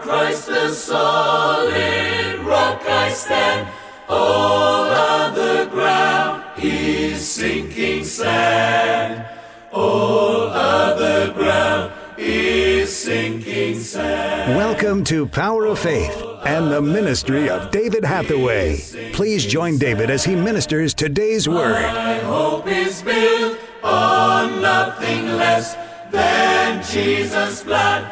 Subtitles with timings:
[0.00, 3.68] Christ the solid rock I stand.
[4.08, 9.28] All other ground is sinking sand.
[9.70, 14.56] All other ground is sinking sand.
[14.56, 18.78] Welcome to Power of Faith and the ministry of David Hathaway.
[19.12, 21.74] Please join David as he ministers today's word.
[21.74, 25.74] My hope is built on nothing less
[26.10, 28.10] than Jesus' blood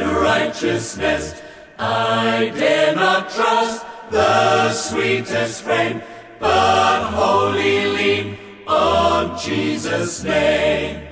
[0.00, 1.40] and righteousness.
[1.78, 6.02] I dare not trust the sweetest frame,
[6.38, 11.06] but wholly lean on Jesus' name.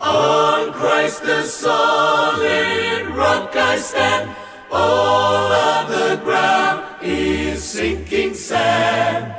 [0.00, 4.34] On Christ the solid rock I stand.
[4.70, 9.34] All other ground is sinking sand.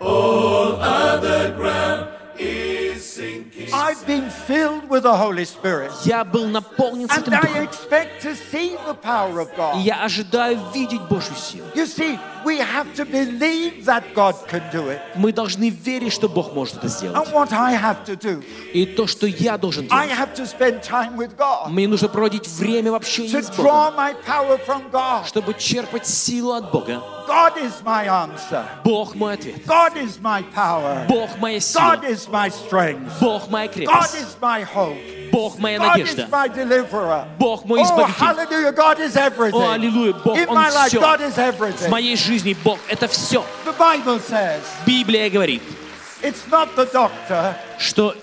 [0.00, 5.91] All other ground is sinking I've been filled with the Holy Spirit.
[6.05, 7.63] Я был наполнен And Святым I Духом.
[7.63, 9.81] expect to see the power of И God.
[9.83, 11.67] я ожидаю видеть Божью силу.
[11.75, 14.99] You see, we have to believe that God can do it.
[15.15, 17.17] Мы должны верить, что Бог может это сделать.
[17.17, 20.19] And what I have to do, И то, что я должен I делать.
[20.19, 23.65] have to spend time with God Мне нужно проводить время в общении to с Богом,
[23.65, 25.25] draw my power from God.
[25.27, 27.01] чтобы черпать силу от Бога.
[27.27, 28.63] God is my answer.
[28.85, 29.65] Бог мой ответ.
[29.65, 31.05] God is my power.
[31.09, 31.97] Бог моя сила.
[31.97, 33.19] God is my strength.
[33.19, 34.15] Бог моя God крепость.
[34.15, 34.80] is my hope.
[35.32, 36.26] Бог моя надежда.
[37.38, 38.14] Бог мой избавитель.
[39.56, 40.54] О, аллилуйя, Бог, Он
[40.88, 41.00] все.
[41.86, 43.42] В моей жизни Бог— это все.
[44.86, 45.62] Библия говорит,
[47.78, 48.14] что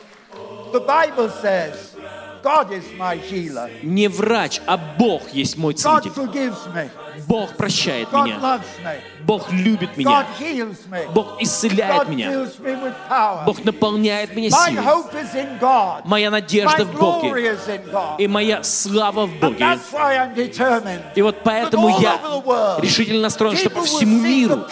[3.83, 6.11] не врач, а Бог есть мой целитель.
[7.27, 8.61] Бог прощает меня.
[9.23, 10.25] Бог любит меня.
[11.13, 12.47] Бог исцеляет меня.
[13.45, 14.83] Бог наполняет меня силой.
[16.05, 17.57] Моя надежда в Боге.
[18.17, 19.77] И моя слава в Боге.
[21.15, 22.19] И вот поэтому я
[22.79, 24.65] решительно настроен, чтобы всему миру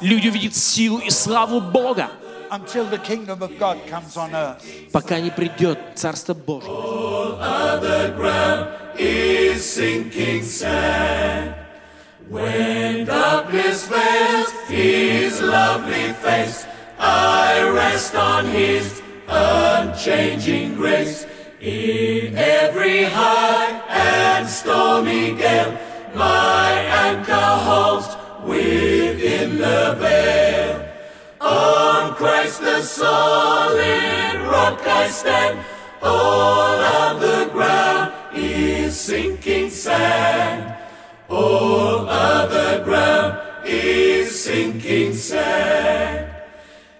[0.00, 2.10] люди видят силу и славу Бога.
[2.51, 4.63] until the kingdom of God comes on earth.
[4.91, 6.69] пока не придет Царство Божие.
[7.39, 8.67] other ground
[8.97, 11.55] is sinking sand.
[12.29, 16.65] When darkness veils his lovely face,
[16.97, 21.25] I rest on his unchanging grace.
[21.61, 25.77] In every high and stormy gale,
[26.15, 26.71] my
[27.05, 27.33] anchor
[27.67, 28.07] holds
[28.43, 30.18] within the veil.
[32.70, 35.58] On the solid rock I stand.
[36.02, 40.76] All other ground is sinking sand.
[41.28, 46.30] All other ground is sinking sand.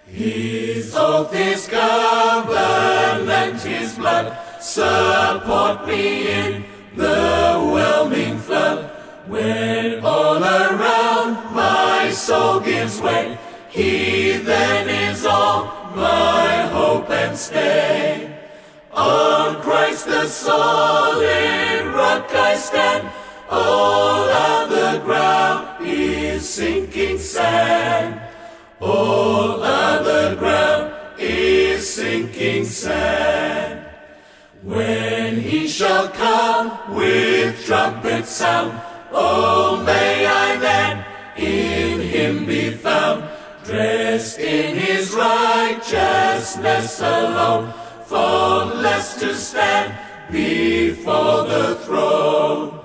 [0.07, 6.65] His oath, his covenant, his blood support me in
[6.95, 8.91] the whelming flood.
[9.25, 13.37] When all around my soul gives way,
[13.69, 14.10] he
[14.51, 15.59] then is all
[15.95, 18.37] my hope and stay.
[18.93, 23.03] On Christ the solid rock I stand.
[23.49, 24.23] All
[24.53, 28.21] other ground is sinking sand.
[28.81, 33.85] All other ground is sinking sand.
[34.63, 38.71] When he shall come with trumpet sound,
[39.11, 40.00] oh may
[43.71, 47.73] dressed in his righteousness alone,
[48.05, 49.95] faultless to stand
[50.29, 52.79] before the throne.